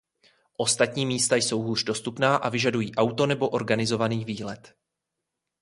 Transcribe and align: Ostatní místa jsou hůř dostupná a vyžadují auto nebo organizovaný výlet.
Ostatní 0.57 1.05
místa 1.05 1.35
jsou 1.35 1.61
hůř 1.61 1.83
dostupná 1.83 2.35
a 2.35 2.49
vyžadují 2.49 2.95
auto 2.95 3.25
nebo 3.25 3.49
organizovaný 3.49 4.25
výlet. 4.25 4.75